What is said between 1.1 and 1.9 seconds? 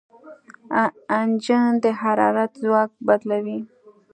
انجن د